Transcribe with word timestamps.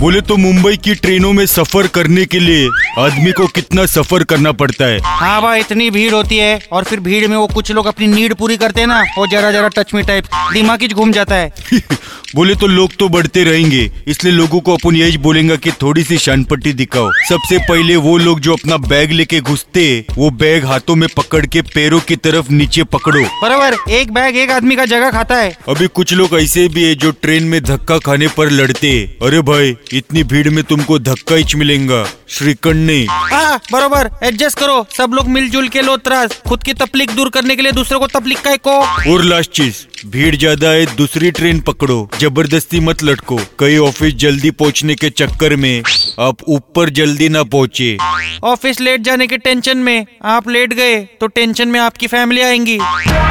बोले 0.00 0.20
तो 0.20 0.36
मुंबई 0.36 0.76
की 0.76 0.94
ट्रेनों 0.94 1.32
में 1.32 1.44
सफ़र 1.46 1.86
करने 1.86 2.24
के 2.24 2.38
लिए 2.38 2.68
आदमी 2.98 3.30
को 3.32 3.46
कितना 3.46 3.84
सफ़र 3.86 4.24
करना 4.24 4.52
पड़ता 4.52 4.84
है? 4.84 4.98
हाँ 5.00 5.40
भाई 5.42 5.60
इतनी 5.60 5.88
भीड़ 5.90 6.12
होती 6.14 6.36
है 6.38 6.60
और 6.72 6.84
फिर 6.84 7.00
भीड़ 7.00 7.26
में 7.28 7.36
वो 7.36 7.46
कुछ 7.46 7.70
लोग 7.72 7.86
अपनी 7.86 8.06
नीड 8.06 8.34
पूरी 8.34 8.56
करते 8.56 8.80
हैं 8.80 8.86
ना 8.86 9.00
वो 9.18 9.26
जरा 9.26 9.52
जरा 9.52 9.68
टच 9.76 9.94
में 9.94 10.04
टाइप 10.06 10.24
दिमाग 10.52 10.82
ही 10.82 10.88
घूम 10.88 11.12
जाता 11.12 11.34
है। 11.34 11.52
बोले 12.34 12.54
तो 12.54 12.66
लोग 12.66 12.94
तो 12.98 13.08
बढ़ते 13.08 13.42
रहेंगे 13.44 13.90
इसलिए 14.08 14.32
लोगों 14.32 14.60
को 14.60 14.74
अपन 14.76 14.96
यही 14.96 15.18
बोलेंगे 15.18 15.56
कि 15.56 15.70
थोड़ी 15.82 16.02
सी 16.04 16.16
शानपट्टी 16.18 16.72
दिखाओ। 16.72 17.10
सबसे 17.28 17.58
पहले 17.58 17.96
वो 17.96 18.16
लोग 18.18 18.40
जो 18.40 18.52
अपना 18.52 18.76
बैग 18.86 19.12
लेके 19.12 19.40
घुसते 19.40 19.84
वो 20.16 20.30
बैग 20.42 20.64
हाथों 20.64 20.94
में 20.94 21.08
पकड़ 21.16 21.44
के 21.46 21.62
पैरों 21.74 22.00
की 22.00 22.16
तरफ़ 22.16 22.52
नीचे 22.52 22.84
पकड़ो। 22.94 23.24
बराबर 23.42 23.76
एक 23.90 24.12
बैग 24.12 24.36
एक 24.36 24.50
आदमी 24.50 24.76
का 24.76 24.84
जगह 24.84 25.10
खाता 25.10 25.36
है। 25.36 25.56
अभी 25.68 25.86
कुछ 25.86 26.12
लोग 26.12 26.38
ऐसे 26.40 26.66
भी 26.68 26.84
है 26.84 26.94
जो 26.94 27.10
ट्रेन 27.22 27.44
में 27.44 27.62
धक्का 27.62 27.98
खाने 27.98 28.28
पर 28.36 28.50
लड़ते। 28.50 28.92
अरे 29.22 29.40
भाई 29.42 29.76
इतनी 29.92 30.22
भीड़ 30.24 30.48
में 30.50 30.62
तुमको 30.64 30.98
धक्का 30.98 31.34
ही 31.34 31.44
मिलेगा। 31.56 32.04
श्रीकंड 32.28 32.86
नहीं। 32.86 33.06
हाँ 33.08 33.60
बरोबर। 33.72 34.10
एडजस्ट 34.22 34.58
करो। 34.58 34.86
सब 34.96 35.12
लोग 35.14 35.28
मिलजुल 35.28 35.68
के 35.68 35.82
लो 35.82 35.96
त्रास। 35.96 36.40
खुद 36.48 36.62
की 36.62 36.72
तकलीफ़ 36.74 37.12
दूर 37.12 37.28
करने 37.28 37.56
के 37.56 37.62
लिए 37.62 37.72
दूसरे 37.72 37.98
को 37.98 38.06
तकलीफ़ 38.06 38.42
का 38.42 38.56
को 38.56 38.78
और। 39.12 39.24
लास्ट 39.24 39.50
चीज़ 39.50 39.84
भीड़ 40.06 40.34
ज़्यादा 40.36 40.68
है 40.68 40.86
दूसरी 40.96 41.30
ट्रेन 41.30 41.60
पकड़ो। 41.60 42.08
ज़बरदस्ती 42.20 42.80
मत 42.80 43.02
लटको। 43.02 43.38
कई 43.58 43.76
ऑफ़िस 43.78 44.14
जल्दी 44.14 44.50
पहुँचने 44.50 44.94
के 44.94 45.10
चक्कर 45.10 45.56
में 45.56 45.82
आप 46.20 46.36
ऊपर 46.48 46.90
जल्दी 46.90 47.28
ना 47.28 47.42
पहुँचे। 47.44 47.96
ऑफ़िस 48.44 48.80
लेट 48.80 49.00
जाने 49.00 49.26
के 49.26 49.36
टेंशन 49.38 49.78
में। 49.78 50.06
आप 50.24 50.48
लेट 50.48 50.72
गए 50.72 50.96
तो 51.20 51.26
टेंशन 51.26 51.68
में 51.68 51.80
आपकी 51.80 52.06
फैमिली 52.06 52.42
आएँगी। 52.42 52.78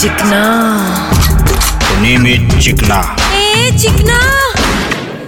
चिकना। 0.00 0.42
इज़ 2.02 2.58
चिकना। 2.60 3.16
ए 3.34 3.78
चिकना। 3.78 4.49